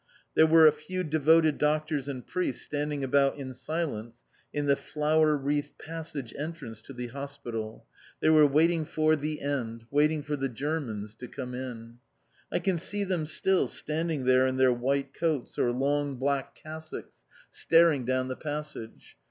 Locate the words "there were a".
0.33-0.71